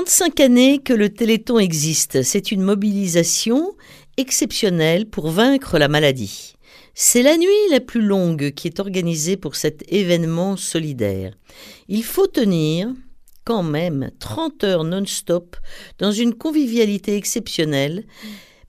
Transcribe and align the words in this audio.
35 0.00 0.40
années 0.40 0.78
que 0.78 0.94
le 0.94 1.10
Téléthon 1.10 1.58
existe. 1.58 2.22
C'est 2.22 2.52
une 2.52 2.62
mobilisation 2.62 3.74
exceptionnelle 4.16 5.04
pour 5.04 5.28
vaincre 5.28 5.78
la 5.78 5.88
maladie. 5.88 6.54
C'est 6.94 7.22
la 7.22 7.36
nuit 7.36 7.68
la 7.70 7.80
plus 7.80 8.00
longue 8.00 8.52
qui 8.52 8.66
est 8.66 8.80
organisée 8.80 9.36
pour 9.36 9.56
cet 9.56 9.84
événement 9.92 10.56
solidaire. 10.56 11.34
Il 11.88 12.02
faut 12.02 12.26
tenir 12.26 12.88
quand 13.44 13.62
même 13.62 14.10
30 14.20 14.64
heures 14.64 14.84
non-stop 14.84 15.58
dans 15.98 16.12
une 16.12 16.32
convivialité 16.32 17.16
exceptionnelle 17.16 18.06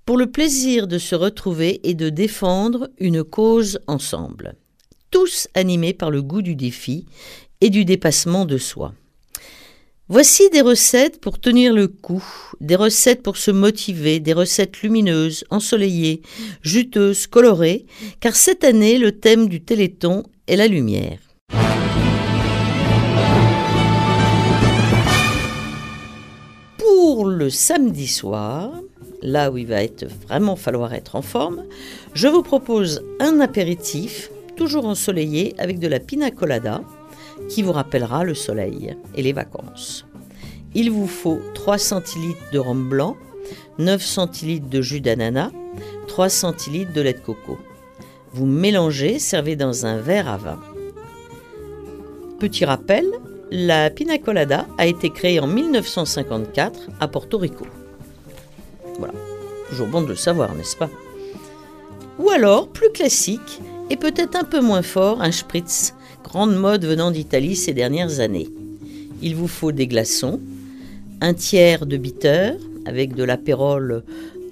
pour 0.06 0.18
le 0.18 0.30
plaisir 0.30 0.86
de 0.86 0.98
se 0.98 1.16
retrouver 1.16 1.80
et 1.88 1.94
de 1.94 2.10
défendre 2.10 2.90
une 3.00 3.24
cause 3.24 3.80
ensemble. 3.88 4.56
Tous 5.12 5.48
animés 5.54 5.94
par 5.94 6.12
le 6.12 6.22
goût 6.22 6.42
du 6.42 6.58
défi 6.58 7.06
et 7.62 7.70
du 7.70 7.86
dépassement 7.86 8.44
de 8.44 8.58
soi. 8.58 8.94
Voici 10.14 10.50
des 10.50 10.60
recettes 10.60 11.22
pour 11.22 11.40
tenir 11.40 11.74
le 11.74 11.88
coup, 11.88 12.22
des 12.60 12.76
recettes 12.76 13.24
pour 13.24 13.38
se 13.38 13.50
motiver, 13.50 14.20
des 14.20 14.34
recettes 14.34 14.82
lumineuses, 14.82 15.46
ensoleillées, 15.50 16.22
juteuses, 16.64 17.28
colorées, 17.28 17.86
car 18.20 18.36
cette 18.36 18.66
année 18.66 18.98
le 18.98 19.14
thème 19.14 19.48
du 19.48 19.64
Téléthon 19.64 20.24
est 20.48 20.58
la 20.58 20.68
lumière. 20.68 21.18
Pour 26.78 27.26
le 27.26 27.50
samedi 27.50 28.08
soir, 28.08 28.70
là 29.22 29.50
où 29.50 29.58
il 29.58 29.68
va 29.68 29.82
être 29.82 30.06
vraiment 30.28 30.58
falloir 30.58 30.94
être 30.94 31.16
en 31.16 31.22
forme, 31.22 31.64
je 32.14 32.28
vous 32.28 32.44
propose 32.44 33.02
un 33.22 33.40
apéritif, 33.40 34.30
toujours 34.58 34.88
ensoleillé, 34.88 35.56
avec 35.58 35.80
de 35.80 35.88
la 35.88 36.02
pina 36.02 36.32
colada, 36.32 36.82
qui 37.50 37.62
vous 37.64 37.72
rappellera 37.72 38.24
le 38.24 38.34
soleil 38.34 38.96
et 39.16 39.22
les 39.22 39.34
vacances. 39.34 40.06
Il 40.74 40.92
vous 40.92 41.08
faut 41.08 41.40
3 41.54 41.78
centilitres 41.78 42.52
de 42.52 42.60
rhum 42.60 42.88
blanc, 42.88 43.18
9 43.80 44.02
centilitres 44.02 44.70
de 44.70 44.82
jus 44.82 45.02
d'ananas, 45.02 45.52
3 46.08 46.30
centilitres 46.30 46.94
de 46.94 47.02
lait 47.02 47.14
de 47.14 47.20
coco. 47.20 47.58
Vous 48.34 48.46
mélangez, 48.46 49.20
servez 49.20 49.56
dans 49.56 49.86
un 49.86 49.98
verre 49.98 50.30
à 50.30 50.38
vin. 50.38 50.60
Petit 52.40 52.64
rappel, 52.64 53.06
la 53.52 53.90
pina 53.90 54.18
colada 54.18 54.66
a 54.78 54.88
été 54.88 55.10
créée 55.10 55.40
en 55.42 55.48
1954 55.48 56.90
à 57.02 57.08
Porto 57.10 57.38
Rico. 57.38 57.66
Voilà, 58.98 59.14
toujours 59.70 59.88
bon 59.88 60.02
de 60.02 60.08
le 60.08 60.16
savoir, 60.16 60.56
n'est-ce 60.56 60.78
pas? 60.78 60.90
Ou 62.18 62.30
alors, 62.30 62.70
plus 62.70 62.92
classique 62.92 63.62
et 63.92 63.98
peut-être 63.98 64.38
un 64.38 64.46
peu 64.46 64.62
moins 64.62 64.84
fort, 64.84 65.22
un 65.22 65.34
spritz 65.34 65.94
grande 66.24 66.56
mode 66.56 66.86
venant 66.86 67.12
d'Italie 67.12 67.58
ces 67.58 67.74
dernières 67.74 68.22
années. 68.22 68.48
Il 69.22 69.36
vous 69.36 69.50
faut 69.50 69.74
des 69.74 69.86
glaçons, 69.86 70.40
un 71.20 71.34
tiers 71.34 71.86
de 71.86 71.98
bitter 71.98 72.54
avec 72.86 73.16
de 73.16 73.26
l'apérole 73.26 74.04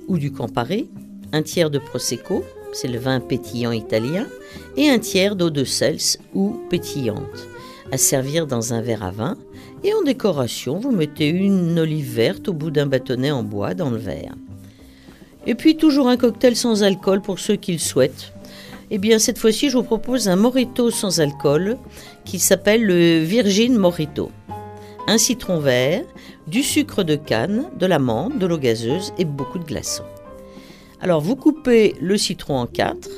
ou 0.10 0.18
du 0.18 0.34
Campari, 0.34 0.90
un 1.32 1.42
tiers 1.42 1.70
de 1.70 1.80
prosecco, 1.80 2.44
c'est 2.74 2.90
le 2.90 3.00
vin 3.00 3.22
pétillant 3.22 3.72
italien, 3.72 4.28
et 4.76 4.90
un 4.90 5.00
tiers 5.00 5.38
d'eau 5.38 5.50
de 5.50 5.64
sels 5.64 6.20
ou 6.34 6.60
pétillante, 6.70 7.48
à 7.94 7.98
servir 7.98 8.46
dans 8.46 8.74
un 8.74 8.82
verre 8.82 9.04
à 9.04 9.12
vin. 9.12 9.38
Et 9.86 9.94
en 9.94 10.02
décoration, 10.02 10.80
vous 10.80 10.92
mettez 10.92 11.30
une 11.30 11.80
olive 11.80 12.14
verte 12.14 12.50
au 12.50 12.54
bout 12.54 12.72
d'un 12.72 12.88
bâtonnet 12.88 13.32
en 13.32 13.44
bois 13.44 13.74
dans 13.74 13.90
le 13.90 13.98
verre. 13.98 14.36
Et 15.48 15.56
puis 15.56 15.78
toujours 15.78 16.10
un 16.10 16.18
cocktail 16.18 16.58
sans 16.58 16.84
alcool 16.84 17.22
pour 17.22 17.40
ceux 17.40 17.56
qui 17.56 17.72
le 17.72 17.80
souhaitent. 17.80 18.34
Eh 18.92 18.98
bien, 18.98 19.20
cette 19.20 19.38
fois-ci, 19.38 19.70
je 19.70 19.78
vous 19.78 19.84
propose 19.84 20.28
un 20.28 20.36
morito 20.36 20.90
sans 20.90 21.20
alcool 21.20 21.78
qui 22.26 22.40
s'appelle 22.40 22.84
le 22.84 23.20
Virgin 23.20 23.78
Morito. 23.78 24.32
Un 25.08 25.20
citron 25.20 25.60
vert, 25.60 26.04
du 26.48 26.64
sucre 26.64 27.04
de 27.04 27.16
canne, 27.16 27.66
de 27.78 27.86
l'amande, 27.86 28.40
de 28.40 28.48
l'eau 28.48 28.58
gazeuse 28.58 29.14
et 29.20 29.26
beaucoup 29.26 29.60
de 29.60 29.64
glaçons. 29.64 30.06
Alors, 31.02 31.22
vous 31.22 31.36
coupez 31.36 31.96
le 32.02 32.18
citron 32.18 32.58
en 32.58 32.66
quatre, 32.66 33.10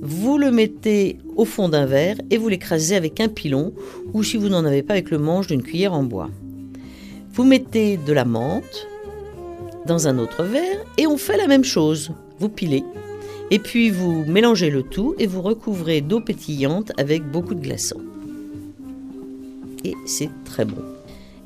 vous 0.00 0.38
le 0.38 0.50
mettez 0.50 1.18
au 1.36 1.44
fond 1.44 1.68
d'un 1.68 1.84
verre 1.84 2.16
et 2.30 2.38
vous 2.38 2.48
l'écrasez 2.48 2.96
avec 2.96 3.20
un 3.20 3.28
pilon 3.28 3.74
ou 4.14 4.22
si 4.22 4.38
vous 4.38 4.48
n'en 4.48 4.64
avez 4.64 4.82
pas 4.82 4.94
avec 4.94 5.10
le 5.10 5.18
manche 5.18 5.48
d'une 5.48 5.62
cuillère 5.62 5.92
en 5.92 6.02
bois. 6.02 6.30
Vous 7.32 7.44
mettez 7.44 7.98
de 7.98 8.12
la 8.14 8.24
menthe 8.24 8.88
dans 9.86 10.08
un 10.08 10.18
autre 10.18 10.44
verre 10.44 10.82
et 10.96 11.06
on 11.06 11.18
fait 11.18 11.36
la 11.36 11.46
même 11.46 11.64
chose. 11.64 12.12
Vous 12.38 12.48
pilez 12.48 12.84
et 13.50 13.58
puis 13.58 13.90
vous 13.90 14.24
mélangez 14.26 14.70
le 14.70 14.82
tout 14.82 15.14
et 15.18 15.26
vous 15.26 15.42
recouvrez 15.42 16.00
d'eau 16.00 16.20
pétillante 16.20 16.92
avec 16.96 17.24
beaucoup 17.24 17.54
de 17.54 17.60
glaçons. 17.60 18.00
Et 19.84 19.94
c'est 20.06 20.30
très 20.44 20.64
bon. 20.64 20.82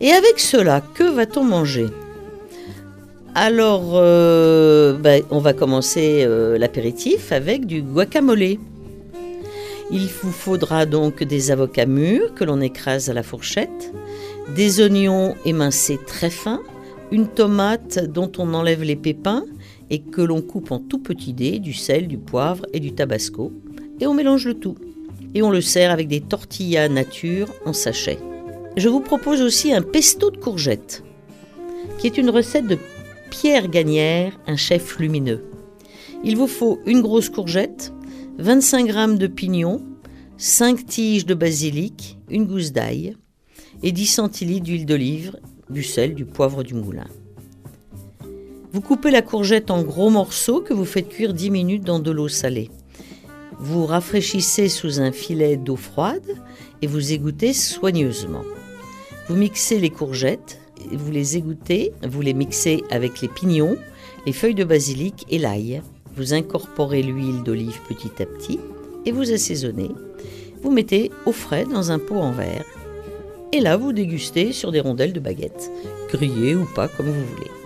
Et 0.01 0.11
avec 0.13 0.39
cela, 0.39 0.83
que 0.95 1.05
va-t-on 1.05 1.45
manger? 1.45 1.87
Alors, 3.35 3.93
euh, 3.95 4.93
ben, 4.93 5.23
on 5.31 5.39
va 5.39 5.53
commencer 5.53 6.25
euh, 6.25 6.57
l'apéritif 6.59 7.33
avec 7.33 7.67
du 7.67 7.83
guacamole. 7.83 8.59
Il 9.91 10.09
vous 10.23 10.33
faudra 10.33 10.87
donc 10.87 11.23
des 11.23 11.51
avocats 11.51 11.87
mûrs 11.87 12.35
que 12.35 12.45
l'on 12.45 12.61
écrase 12.61 13.11
à 13.11 13.13
la 13.13 13.23
fourchette, 13.23 13.93
des 14.55 14.81
oignons 14.81 15.35
émincés 15.45 15.99
très 16.07 16.31
fins, 16.31 16.61
une 17.11 17.29
tomate 17.29 18.05
dont 18.05 18.31
on 18.39 18.55
enlève 18.55 18.83
les 18.83 18.97
pépins, 18.97 19.45
et 19.91 20.01
que 20.01 20.23
l'on 20.23 20.43
coupe 20.43 20.73
en 20.73 20.79
tout 20.79 20.99
petits 20.99 21.33
dés, 21.33 21.59
du 21.59 21.73
sel, 21.73 22.09
du 22.09 22.19
poivre 22.19 22.67
et 22.73 22.81
du 22.81 22.93
tabasco, 22.93 23.53
et 24.01 24.07
on 24.07 24.15
mélange 24.15 24.47
le 24.47 24.55
tout. 24.55 24.77
Et 25.35 25.43
on 25.43 25.51
le 25.51 25.61
sert 25.61 25.91
avec 25.91 26.09
des 26.09 26.21
tortillas 26.21 26.89
nature 26.89 27.49
en 27.65 27.73
sachet. 27.73 28.19
Je 28.77 28.89
vous 28.89 29.01
propose 29.01 29.41
aussi 29.41 29.73
un 29.73 29.83
pesto 29.83 30.31
de 30.31 30.37
courgettes, 30.37 31.05
qui 31.99 32.07
est 32.07 32.19
une 32.19 32.31
recette 32.31 32.67
de 32.67 32.79
Pierre 33.31 33.69
Gagnère, 33.69 34.39
un 34.47 34.57
chef 34.57 34.99
lumineux. 34.99 35.45
Il 36.25 36.37
vous 36.37 36.47
faut 36.47 36.81
une 36.87 37.03
grosse 37.03 37.29
courgette, 37.29 37.93
25 38.39 38.91
g 38.91 39.19
de 39.19 39.27
pignon, 39.27 39.83
5 40.37 40.87
tiges 40.87 41.27
de 41.27 41.35
basilic, 41.35 42.19
une 42.31 42.47
gousse 42.47 42.73
d'ail 42.73 43.17
et 43.83 43.93
10 43.93 44.07
centilitres 44.07 44.65
d'huile 44.65 44.87
d'olive, 44.87 45.39
du 45.71 45.83
sel, 45.83 46.15
du 46.15 46.25
poivre 46.25 46.63
du 46.63 46.75
moulin. 46.75 47.07
Vous 48.75 48.81
coupez 48.81 49.13
la 49.13 49.23
courgette 49.23 49.71
en 49.71 49.85
gros 49.85 50.11
morceaux 50.11 50.61
que 50.61 50.75
vous 50.75 50.85
faites 50.85 51.09
cuire 51.09 51.33
10 51.33 51.51
minutes 51.53 51.85
dans 51.85 52.01
de 52.01 52.11
l'eau 52.11 52.27
salée. 52.27 52.73
Vous 53.61 53.87
rafraîchissez 53.87 54.69
sous 54.69 55.01
un 55.01 55.13
filet 55.13 55.57
d'eau 55.57 55.77
froide 55.77 56.43
et 56.83 56.89
vous 56.89 57.13
égouttez 57.13 57.53
soigneusement. 57.53 58.43
Vous 59.29 59.37
mixez 59.37 59.79
les 59.79 59.91
courgettes, 59.91 60.59
vous 60.91 61.13
les 61.13 61.37
égouttez, 61.37 61.93
vous 62.03 62.21
les 62.21 62.35
mixez 62.35 62.83
avec 62.91 63.21
les 63.21 63.29
pignons, 63.29 63.77
les 64.27 64.33
feuilles 64.33 64.57
de 64.57 64.65
basilic 64.65 65.25
et 65.31 65.39
l'ail. 65.39 65.81
Vous 66.17 66.35
incorporez 66.35 67.05
l'huile 67.05 67.45
d'olive 67.45 67.81
petit 67.89 68.21
à 68.21 68.27
petit 68.27 68.59
et 69.07 69.13
vous 69.13 69.31
assaisonnez. 69.31 69.93
Vous 70.65 70.73
mettez 70.73 71.13
au 71.27 71.33
frais 71.33 71.65
dans 71.65 71.93
un 71.93 72.01
pot 72.01 72.19
en 72.19 72.33
verre. 72.33 72.65
Et 73.53 73.61
là, 73.61 73.77
vous 73.77 73.93
dégustez 73.93 74.53
sur 74.53 74.73
des 74.73 74.81
rondelles 74.81 75.13
de 75.13 75.21
baguette, 75.21 75.71
grillées 76.09 76.57
ou 76.57 76.67
pas 76.75 76.89
comme 76.89 77.07
vous 77.07 77.25
voulez. 77.37 77.64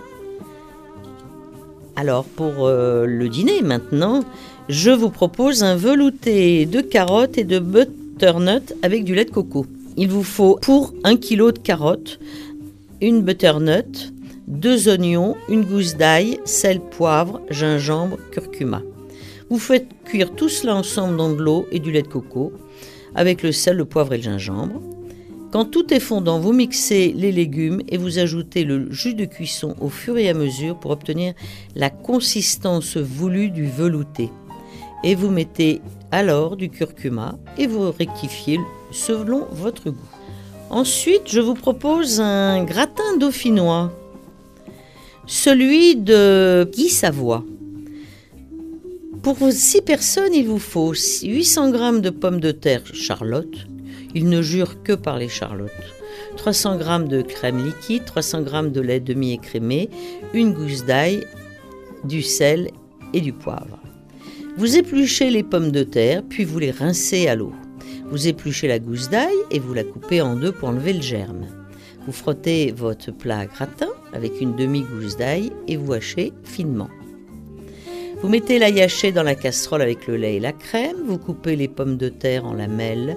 Alors 1.99 2.23
pour 2.23 2.65
euh, 2.65 3.05
le 3.05 3.27
dîner 3.27 3.61
maintenant, 3.61 4.23
je 4.69 4.89
vous 4.89 5.09
propose 5.09 5.63
un 5.65 5.75
velouté 5.75 6.65
de 6.65 6.79
carottes 6.79 7.37
et 7.37 7.43
de 7.43 7.59
butternut 7.59 8.73
avec 8.83 9.03
du 9.03 9.15
lait 9.15 9.25
de 9.25 9.31
coco. 9.31 9.65
Il 9.97 10.07
vous 10.07 10.23
faut 10.23 10.57
pour 10.61 10.93
un 11.03 11.17
kilo 11.17 11.51
de 11.51 11.59
carottes, 11.59 12.21
une 13.01 13.21
butternut, 13.21 14.13
deux 14.47 14.87
oignons, 14.87 15.35
une 15.49 15.65
gousse 15.65 15.97
d'ail, 15.97 16.39
sel, 16.45 16.79
poivre, 16.79 17.41
gingembre, 17.49 18.17
curcuma. 18.31 18.81
Vous 19.49 19.59
faites 19.59 19.89
cuire 20.05 20.31
tout 20.31 20.47
cela 20.47 20.75
ensemble 20.75 21.17
dans 21.17 21.33
de 21.33 21.43
l'eau 21.43 21.67
et 21.69 21.79
du 21.79 21.91
lait 21.91 22.03
de 22.03 22.07
coco 22.07 22.53
avec 23.13 23.43
le 23.43 23.51
sel, 23.51 23.75
le 23.75 23.83
poivre 23.83 24.13
et 24.13 24.17
le 24.17 24.23
gingembre. 24.23 24.81
Quand 25.51 25.65
tout 25.65 25.91
est 25.91 25.99
fondant, 25.99 26.39
vous 26.39 26.53
mixez 26.53 27.11
les 27.15 27.31
légumes 27.31 27.81
et 27.87 27.97
vous 27.97 28.19
ajoutez 28.19 28.63
le 28.63 28.91
jus 28.91 29.15
de 29.15 29.25
cuisson 29.25 29.75
au 29.81 29.89
fur 29.89 30.15
et 30.17 30.29
à 30.29 30.35
mesure 30.35 30.79
pour 30.79 30.91
obtenir 30.91 31.33
la 31.75 31.89
consistance 31.89 32.97
voulue 32.97 33.49
du 33.49 33.65
velouté. 33.65 34.29
Et 35.03 35.15
vous 35.15 35.31
mettez 35.31 35.81
alors 36.11 36.55
du 36.55 36.69
curcuma 36.69 37.39
et 37.57 37.65
vous 37.65 37.91
rectifiez 37.91 38.59
selon 38.91 39.47
votre 39.51 39.89
goût. 39.89 39.97
Ensuite, 40.69 41.23
je 41.25 41.39
vous 41.39 41.55
propose 41.55 42.21
un 42.21 42.63
gratin 42.63 43.17
dauphinois, 43.17 43.91
celui 45.25 45.95
de 45.95 46.69
Guy 46.71 46.89
Savoie. 46.89 47.43
Pour 49.23 49.37
6 49.49 49.81
personnes, 49.81 50.33
il 50.35 50.45
vous 50.45 50.59
faut 50.59 50.93
800 50.93 51.73
g 51.73 52.01
de 52.01 52.09
pommes 52.11 52.39
de 52.39 52.51
terre 52.51 52.83
Charlotte, 52.93 53.67
il 54.15 54.29
ne 54.29 54.41
jure 54.41 54.81
que 54.83 54.93
par 54.93 55.17
les 55.17 55.29
charlottes. 55.29 55.71
300 56.37 56.79
g 56.79 57.07
de 57.07 57.21
crème 57.21 57.65
liquide, 57.65 58.05
300 58.05 58.45
g 58.45 58.69
de 58.69 58.81
lait 58.81 58.99
demi-écrémé, 58.99 59.89
une 60.33 60.53
gousse 60.53 60.85
d'ail, 60.85 61.25
du 62.03 62.21
sel 62.21 62.69
et 63.13 63.21
du 63.21 63.33
poivre. 63.33 63.79
Vous 64.57 64.77
épluchez 64.77 65.29
les 65.29 65.43
pommes 65.43 65.71
de 65.71 65.83
terre, 65.83 66.23
puis 66.27 66.43
vous 66.43 66.59
les 66.59 66.71
rincez 66.71 67.27
à 67.27 67.35
l'eau. 67.35 67.53
Vous 68.11 68.27
épluchez 68.27 68.67
la 68.67 68.79
gousse 68.79 69.09
d'ail 69.09 69.35
et 69.51 69.59
vous 69.59 69.73
la 69.73 69.83
coupez 69.83 70.21
en 70.21 70.35
deux 70.35 70.51
pour 70.51 70.69
enlever 70.69 70.93
le 70.93 71.01
germe. 71.01 71.47
Vous 72.05 72.11
frottez 72.11 72.71
votre 72.71 73.11
plat 73.11 73.45
gratin 73.45 73.89
avec 74.13 74.41
une 74.41 74.55
demi-gousse 74.55 75.17
d'ail 75.17 75.51
et 75.67 75.77
vous 75.77 75.93
hachez 75.93 76.33
finement. 76.43 76.89
Vous 78.21 78.27
mettez 78.27 78.59
l'ail 78.59 78.81
haché 78.81 79.13
dans 79.13 79.23
la 79.23 79.33
casserole 79.33 79.81
avec 79.81 80.05
le 80.05 80.17
lait 80.17 80.35
et 80.35 80.39
la 80.41 80.51
crème, 80.51 80.97
vous 81.07 81.17
coupez 81.17 81.55
les 81.55 81.69
pommes 81.69 81.95
de 81.95 82.09
terre 82.09 82.45
en 82.45 82.53
lamelles 82.53 83.15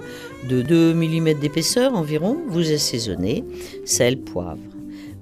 de 0.49 0.63
2 0.63 0.95
mm 0.95 1.41
d'épaisseur 1.41 1.95
environ, 1.95 2.39
vous 2.47 2.71
assaisonnez, 2.71 3.43
sel, 3.85 4.19
poivre. 4.19 4.61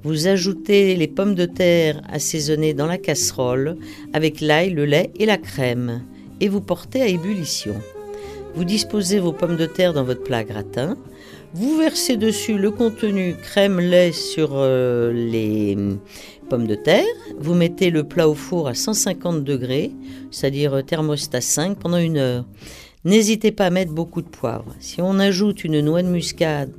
Vous 0.02 0.26
ajoutez 0.26 0.96
les 0.96 1.08
pommes 1.08 1.34
de 1.34 1.46
terre 1.46 2.02
assaisonnées 2.12 2.74
dans 2.74 2.86
la 2.86 2.98
casserole 2.98 3.78
avec 4.12 4.42
l'ail, 4.42 4.70
le 4.70 4.84
lait 4.84 5.12
et 5.18 5.24
la 5.24 5.38
crème 5.38 6.02
et 6.40 6.48
vous 6.48 6.60
portez 6.60 7.00
à 7.00 7.06
ébullition. 7.06 7.76
Vous 8.54 8.64
disposez 8.64 9.18
vos 9.18 9.32
pommes 9.32 9.56
de 9.56 9.66
terre 9.66 9.94
dans 9.94 10.04
votre 10.04 10.24
plat 10.24 10.44
gratin. 10.44 10.98
Vous 11.54 11.78
versez 11.78 12.16
dessus 12.16 12.58
le 12.58 12.70
contenu 12.70 13.34
crème-lait 13.42 14.12
sur 14.12 14.50
euh, 14.52 15.12
les 15.12 15.76
pommes 16.50 16.66
de 16.66 16.74
terre. 16.74 17.06
Vous 17.38 17.54
mettez 17.54 17.90
le 17.90 18.04
plat 18.04 18.28
au 18.28 18.34
four 18.34 18.66
à 18.66 18.74
150 18.74 19.44
degrés, 19.44 19.92
c'est-à-dire 20.32 20.84
thermostat 20.84 21.40
5 21.40 21.78
pendant 21.78 21.96
une 21.96 22.18
heure. 22.18 22.44
N'hésitez 23.04 23.52
pas 23.52 23.66
à 23.66 23.70
mettre 23.70 23.92
beaucoup 23.92 24.20
de 24.20 24.28
poivre. 24.28 24.74
Si 24.80 25.00
on 25.00 25.18
ajoute 25.20 25.64
une 25.64 25.80
noix 25.80 26.02
de 26.02 26.08
muscade, 26.08 26.72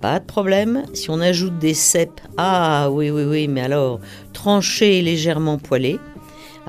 pas 0.00 0.20
de 0.20 0.26
problème. 0.26 0.84
Si 0.92 1.08
on 1.10 1.20
ajoute 1.20 1.58
des 1.58 1.72
cèpes, 1.72 2.20
ah 2.36 2.90
oui, 2.92 3.10
oui, 3.10 3.24
oui, 3.24 3.48
mais 3.48 3.62
alors 3.62 3.98
tranchés 4.34 4.98
et 4.98 5.02
légèrement 5.02 5.56
poêlés. 5.56 5.98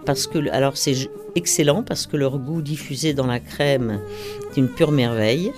Parce 0.05 0.25
que, 0.25 0.49
alors 0.49 0.77
c'est 0.77 1.09
excellent 1.35 1.83
parce 1.83 2.07
que 2.07 2.15
leur 2.15 2.39
goût 2.39 2.61
diffusé 2.61 3.13
dans 3.13 3.27
la 3.27 3.41
crème 3.41 3.99
est 4.49 4.57
une 4.57 4.69
pure 4.69 4.93
merveille. 4.93 5.51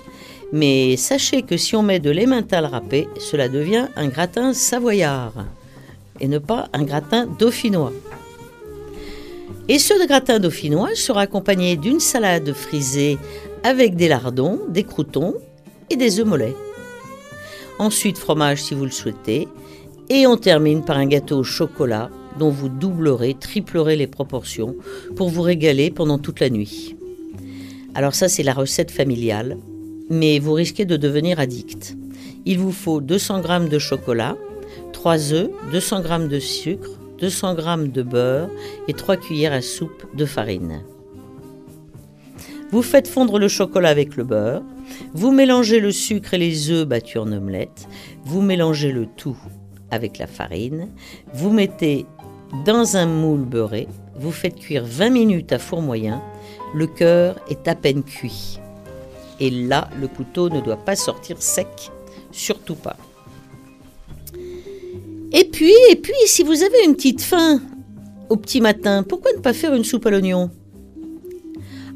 Mais 0.52 0.96
sachez 0.96 1.42
que 1.42 1.56
si 1.56 1.76
on 1.76 1.82
met 1.82 2.00
de 2.00 2.10
l'emmental 2.10 2.66
râpé, 2.66 3.08
cela 3.18 3.48
devient 3.48 3.86
un 3.94 4.08
gratin 4.08 4.52
savoyard 4.52 5.46
et 6.22 6.28
ne 6.28 6.38
pas 6.38 6.68
un 6.72 6.84
gratin 6.84 7.26
dauphinois. 7.26 7.92
Et 9.68 9.78
ce 9.78 10.06
gratin 10.06 10.38
dauphinois 10.38 10.94
sera 10.94 11.22
accompagné 11.22 11.76
d'une 11.76 12.00
salade 12.00 12.52
frisée 12.52 13.18
avec 13.62 13.96
des 13.96 14.08
lardons, 14.08 14.60
des 14.68 14.84
croutons 14.84 15.34
et 15.90 15.96
des 15.96 16.18
œufs 16.18 16.26
mollets. 16.26 16.56
Ensuite, 17.78 18.18
fromage 18.18 18.62
si 18.62 18.74
vous 18.74 18.84
le 18.84 18.90
souhaitez. 18.90 19.48
Et 20.08 20.26
on 20.26 20.36
termine 20.36 20.84
par 20.84 20.96
un 20.96 21.06
gâteau 21.06 21.38
au 21.38 21.44
chocolat 21.44 22.10
dont 22.38 22.50
vous 22.50 22.68
doublerez, 22.68 23.34
triplerez 23.34 23.96
les 23.96 24.06
proportions 24.06 24.76
pour 25.16 25.28
vous 25.28 25.42
régaler 25.42 25.90
pendant 25.90 26.18
toute 26.18 26.40
la 26.40 26.50
nuit. 26.50 26.96
Alors 27.94 28.14
ça, 28.14 28.28
c'est 28.28 28.42
la 28.42 28.54
recette 28.54 28.90
familiale, 28.90 29.58
mais 30.10 30.38
vous 30.38 30.54
risquez 30.54 30.84
de 30.84 30.96
devenir 30.96 31.38
addict. 31.38 31.96
Il 32.44 32.58
vous 32.58 32.72
faut 32.72 33.00
200 33.00 33.42
g 33.42 33.68
de 33.68 33.78
chocolat, 33.78 34.36
3 34.92 35.32
œufs, 35.32 35.50
200 35.72 36.02
g 36.02 36.28
de 36.28 36.38
sucre, 36.38 36.90
200 37.18 37.56
g 37.56 37.88
de 37.88 38.02
beurre 38.02 38.48
et 38.88 38.92
3 38.92 39.16
cuillères 39.16 39.52
à 39.52 39.60
soupe 39.60 40.06
de 40.14 40.24
farine. 40.24 40.82
Vous 42.70 42.82
faites 42.82 43.06
fondre 43.06 43.38
le 43.38 43.48
chocolat 43.48 43.90
avec 43.90 44.16
le 44.16 44.24
beurre, 44.24 44.62
vous 45.12 45.30
mélangez 45.30 45.78
le 45.78 45.92
sucre 45.92 46.34
et 46.34 46.38
les 46.38 46.70
œufs 46.70 46.86
battus 46.86 47.20
en 47.20 47.30
omelette, 47.30 47.86
vous 48.24 48.40
mélangez 48.40 48.92
le 48.92 49.06
tout 49.06 49.36
avec 49.90 50.18
la 50.18 50.26
farine, 50.26 50.88
vous 51.34 51.50
mettez 51.50 52.06
dans 52.64 52.96
un 52.96 53.06
moule 53.06 53.44
beurré, 53.44 53.88
vous 54.16 54.32
faites 54.32 54.56
cuire 54.56 54.84
20 54.86 55.10
minutes 55.10 55.52
à 55.52 55.58
four 55.58 55.82
moyen, 55.82 56.22
le 56.74 56.86
cœur 56.86 57.36
est 57.50 57.68
à 57.68 57.74
peine 57.74 58.02
cuit. 58.02 58.58
Et 59.40 59.50
là, 59.50 59.88
le 60.00 60.08
couteau 60.08 60.48
ne 60.48 60.60
doit 60.60 60.76
pas 60.76 60.96
sortir 60.96 61.42
sec, 61.42 61.90
surtout 62.30 62.74
pas. 62.74 62.96
Et 65.34 65.44
puis, 65.44 65.74
et 65.90 65.96
puis, 65.96 66.12
si 66.26 66.42
vous 66.42 66.62
avez 66.62 66.84
une 66.84 66.94
petite 66.94 67.22
faim 67.22 67.60
au 68.28 68.36
petit 68.36 68.60
matin, 68.60 69.02
pourquoi 69.02 69.32
ne 69.32 69.40
pas 69.40 69.54
faire 69.54 69.74
une 69.74 69.84
soupe 69.84 70.06
à 70.06 70.10
l'oignon? 70.10 70.50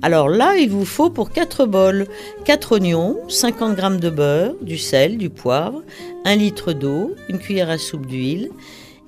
Alors 0.03 0.29
là, 0.29 0.57
il 0.57 0.71
vous 0.71 0.85
faut 0.85 1.11
pour 1.11 1.31
4 1.31 1.67
bols 1.67 2.07
4 2.45 2.73
oignons, 2.73 3.19
50 3.29 3.77
g 3.77 3.99
de 3.99 4.11
beurre, 4.11 4.55
du 4.63 4.79
sel, 4.79 5.19
du 5.19 5.31
poivre, 5.31 5.83
1 6.25 6.37
litre 6.37 6.73
d'eau, 6.73 7.15
une 7.29 7.39
cuillère 7.39 7.71
à 7.71 7.79
soupe 7.79 8.07
d'huile, 8.07 8.51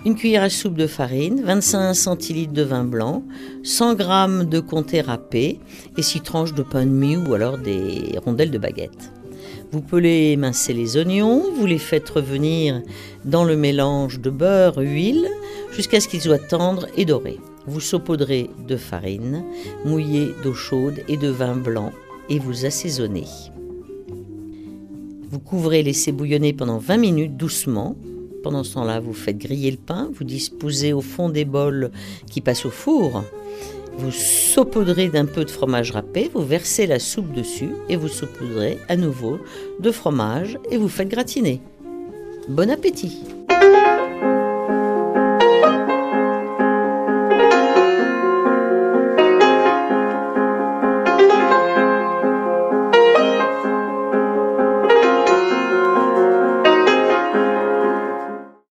une 0.05 0.15
cuillère 0.15 0.43
à 0.43 0.51
soupe 0.51 0.77
de 0.77 0.87
farine, 0.87 1.43
25 1.43 1.95
centilitres 1.95 2.53
de 2.53 2.63
vin 2.63 2.85
blanc, 2.85 3.23
100 3.63 3.99
g 3.99 4.05
de 4.47 4.61
comté 4.61 5.01
râpé 5.01 5.59
et 5.97 6.03
6 6.03 6.21
tranches 6.21 6.55
de 6.55 6.63
pain 6.63 6.85
de 6.85 6.91
mie 6.91 7.17
ou 7.17 7.35
alors 7.35 7.59
des 7.59 8.19
rondelles 8.25 8.51
de 8.51 8.59
baguette. 8.59 9.13
Vous 9.70 9.82
pelez 9.82 10.32
émincer 10.32 10.73
les 10.73 10.97
oignons, 10.97 11.53
vous 11.53 11.67
les 11.67 11.79
faites 11.79 12.09
revenir 12.09 12.81
dans 13.26 13.44
le 13.44 13.55
mélange 13.55 14.19
de 14.19 14.31
beurre, 14.31 14.79
huile, 14.79 15.29
jusqu'à 15.73 16.00
ce 16.00 16.09
qu'ils 16.09 16.23
soient 16.23 16.38
tendres 16.38 16.87
et 16.97 17.05
dorés. 17.05 17.38
Vous 17.67 17.81
saupoudrez 17.81 18.49
de 18.67 18.76
farine, 18.76 19.44
mouillée 19.85 20.31
d'eau 20.43 20.55
chaude 20.55 21.03
et 21.06 21.19
de 21.19 21.29
vin 21.29 21.55
blanc 21.55 21.93
et 22.31 22.38
vous 22.38 22.65
assaisonnez. 22.65 23.26
Vous 25.31 25.38
couvrez, 25.38 25.82
laissez 25.82 26.12
bouillonner 26.12 26.55
pendant 26.55 26.79
20 26.79 26.97
minutes 26.97 27.37
doucement. 27.37 27.94
Pendant 28.43 28.64
ce 28.64 28.73
temps-là, 28.73 29.00
vous 29.00 29.12
faites 29.12 29.37
griller 29.37 29.71
le 29.71 29.76
pain, 29.76 30.11
vous 30.14 30.25
disposez 30.25 30.94
au 30.94 31.03
fond 31.03 31.29
des 31.29 31.44
bols 31.44 31.91
qui 32.31 32.41
passent 32.41 32.64
au 32.64 32.71
four 32.71 33.23
vous 33.99 34.12
saupoudrez 34.12 35.09
d'un 35.09 35.27
peu 35.27 35.45
de 35.45 35.50
fromage 35.50 35.91
râpé, 35.91 36.31
vous 36.33 36.45
versez 36.45 36.87
la 36.87 37.00
soupe 37.00 37.33
dessus 37.33 37.71
et 37.89 37.97
vous 37.97 38.09
saupoudrez 38.09 38.79
à 38.89 38.97
nouveau 38.97 39.39
de 39.81 39.91
fromage 39.91 40.59
et 40.71 40.77
vous 40.77 40.89
faites 40.89 41.09
gratiner. 41.09 41.61
Bon 42.49 42.71
appétit 42.71 43.25